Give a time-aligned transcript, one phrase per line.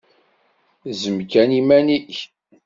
[0.97, 2.17] Zzem kan iman-ik!